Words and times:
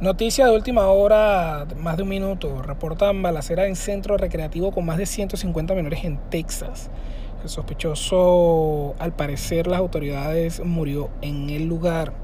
Noticia 0.00 0.46
de 0.46 0.54
última 0.54 0.86
hora, 0.88 1.66
más 1.76 1.98
de 1.98 2.04
un 2.04 2.08
minuto. 2.08 2.62
Reportan 2.62 3.20
balacera 3.20 3.66
en 3.66 3.76
centro 3.76 4.16
recreativo 4.16 4.72
con 4.72 4.86
más 4.86 4.96
de 4.96 5.04
150 5.04 5.74
menores 5.74 6.04
en 6.04 6.16
Texas. 6.30 6.88
El 7.42 7.50
sospechoso, 7.50 8.94
al 8.98 9.12
parecer, 9.12 9.66
las 9.66 9.78
autoridades 9.78 10.64
murió 10.64 11.10
en 11.20 11.50
el 11.50 11.66
lugar. 11.66 12.14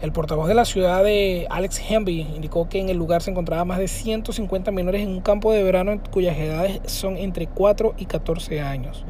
El 0.00 0.12
portavoz 0.12 0.46
de 0.46 0.54
la 0.54 0.64
ciudad 0.64 1.02
de 1.02 1.48
Alex 1.50 1.82
Henry 1.90 2.20
indicó 2.20 2.68
que 2.68 2.78
en 2.78 2.88
el 2.88 2.96
lugar 2.96 3.20
se 3.20 3.32
encontraba 3.32 3.64
más 3.64 3.78
de 3.78 3.88
150 3.88 4.70
menores 4.70 5.02
en 5.02 5.08
un 5.08 5.22
campo 5.22 5.52
de 5.52 5.64
verano 5.64 6.00
cuyas 6.12 6.38
edades 6.38 6.80
son 6.86 7.16
entre 7.16 7.48
4 7.48 7.94
y 7.98 8.04
14 8.04 8.60
años. 8.60 9.04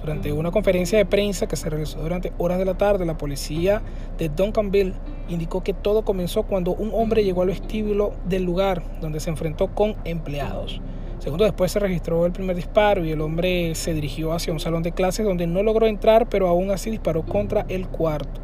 Durante 0.00 0.32
una 0.32 0.50
conferencia 0.50 0.96
de 0.96 1.04
prensa 1.04 1.46
que 1.46 1.56
se 1.56 1.68
realizó 1.68 2.00
durante 2.00 2.32
horas 2.38 2.58
de 2.58 2.64
la 2.64 2.78
tarde, 2.78 3.04
la 3.04 3.18
policía 3.18 3.82
de 4.16 4.30
Duncanville 4.30 4.94
indicó 5.28 5.62
que 5.62 5.74
todo 5.74 6.04
comenzó 6.04 6.44
cuando 6.44 6.74
un 6.74 6.90
hombre 6.94 7.22
llegó 7.22 7.42
al 7.42 7.48
vestíbulo 7.48 8.14
del 8.24 8.44
lugar 8.44 8.82
donde 9.02 9.20
se 9.20 9.28
enfrentó 9.28 9.74
con 9.74 9.96
empleados. 10.04 10.80
Segundo 11.18 11.44
después 11.44 11.70
se 11.70 11.78
registró 11.78 12.24
el 12.24 12.32
primer 12.32 12.56
disparo 12.56 13.04
y 13.04 13.10
el 13.10 13.20
hombre 13.20 13.74
se 13.74 13.92
dirigió 13.92 14.32
hacia 14.32 14.54
un 14.54 14.60
salón 14.60 14.82
de 14.82 14.92
clases 14.92 15.26
donde 15.26 15.46
no 15.46 15.62
logró 15.62 15.86
entrar, 15.86 16.30
pero 16.30 16.48
aún 16.48 16.70
así 16.70 16.90
disparó 16.90 17.22
contra 17.26 17.66
el 17.68 17.86
cuarto. 17.88 18.40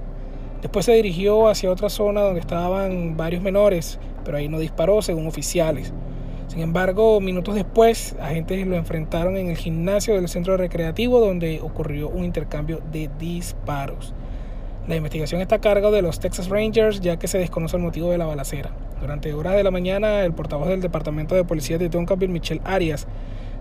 Después 0.61 0.85
se 0.85 0.93
dirigió 0.93 1.49
hacia 1.49 1.71
otra 1.71 1.88
zona 1.88 2.21
donde 2.21 2.41
estaban 2.41 3.16
varios 3.16 3.43
menores, 3.43 3.99
pero 4.27 4.37
ahí 4.37 4.49
no 4.49 4.59
disparó 4.59 5.01
según 5.01 5.27
oficiales. 5.27 5.95
Sin 6.49 6.61
embargo, 6.61 7.21
minutos 7.21 7.55
después, 7.55 8.15
agentes 8.21 8.67
lo 8.67 8.77
enfrentaron 8.77 9.37
en 9.37 9.49
el 9.49 9.57
gimnasio 9.57 10.15
del 10.15 10.29
centro 10.29 10.57
recreativo 10.57 11.21
donde 11.21 11.61
ocurrió 11.61 12.09
un 12.09 12.25
intercambio 12.25 12.81
de 12.93 13.11
disparos. 13.19 14.15
La 14.87 14.95
investigación 14.95 15.41
está 15.41 15.57
a 15.57 15.61
cargo 15.61 15.91
de 15.91 16.03
los 16.03 16.21
Texas 16.21 16.49
Rangers 16.49 17.01
ya 17.01 17.19
que 17.19 17.27
se 17.27 17.39
desconoce 17.39 17.77
el 17.77 17.83
motivo 17.83 18.11
de 18.11 18.19
la 18.19 18.27
balacera. 18.27 18.71
Durante 19.01 19.35
horas 19.35 19.55
de 19.55 19.65
la 19.65 19.73
mañana, 19.73 20.21
el 20.23 20.33
portavoz 20.33 20.69
del 20.69 20.80
Departamento 20.80 21.35
de 21.35 21.45
Policía 21.45 21.77
de 21.77 21.88
Duncanville, 21.88 22.33
Michelle 22.33 22.63
Arias, 22.65 23.09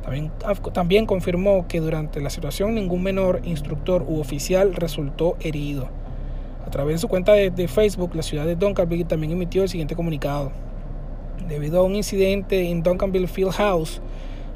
también, 0.04 0.32
también 0.72 1.06
confirmó 1.08 1.68
que 1.68 1.80
durante 1.80 2.22
la 2.22 2.30
situación 2.30 2.76
ningún 2.76 3.02
menor, 3.02 3.42
instructor 3.44 4.06
u 4.08 4.20
oficial 4.20 4.76
resultó 4.76 5.36
herido. 5.40 5.90
A 6.66 6.70
través 6.70 6.96
de 6.96 7.00
su 7.00 7.08
cuenta 7.08 7.34
de, 7.34 7.68
Facebook, 7.68 8.16
la 8.16 8.22
ciudad 8.22 8.46
de 8.46 8.56
Duncanville 8.56 9.06
también 9.06 9.32
emitió 9.32 9.64
el 9.64 9.70
siguiente 9.70 9.96
comunicado. 9.96 10.52
Debido 11.48 11.80
a 11.80 11.84
un 11.84 11.96
incidente 11.96 12.70
en 12.70 12.82
Duncanville 12.82 13.28
Field 13.28 13.52
House, 13.52 14.02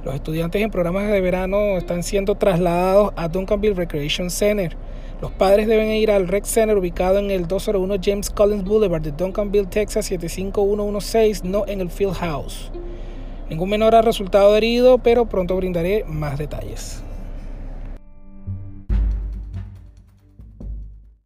los 0.03 0.15
estudiantes 0.15 0.61
en 0.61 0.71
programas 0.71 1.11
de 1.11 1.21
verano 1.21 1.77
están 1.77 2.03
siendo 2.03 2.35
trasladados 2.35 3.11
a 3.15 3.27
Duncanville 3.27 3.75
Recreation 3.75 4.29
Center. 4.29 4.75
Los 5.21 5.31
padres 5.31 5.67
deben 5.67 5.89
ir 5.89 6.09
al 6.09 6.27
Rec 6.27 6.45
Center 6.45 6.77
ubicado 6.77 7.19
en 7.19 7.29
el 7.31 7.47
201 7.47 7.95
James 8.01 8.29
Collins 8.29 8.63
Boulevard 8.63 9.01
de 9.01 9.11
Duncanville, 9.11 9.67
Texas 9.67 10.05
75116, 10.05 11.43
no 11.43 11.67
en 11.67 11.81
el 11.81 11.89
Field 11.89 12.13
House. 12.15 12.71
Ningún 13.49 13.69
menor 13.69 13.95
ha 13.95 14.01
resultado 14.01 14.55
herido, 14.55 14.99
pero 14.99 15.25
pronto 15.25 15.55
brindaré 15.55 16.05
más 16.07 16.37
detalles. 16.37 17.03